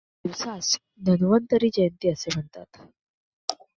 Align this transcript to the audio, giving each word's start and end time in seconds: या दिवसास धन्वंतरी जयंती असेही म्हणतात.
या 0.03 0.27
दिवसास 0.27 0.77
धन्वंतरी 1.01 1.69
जयंती 1.73 2.09
असेही 2.09 2.39
म्हणतात. 2.39 2.81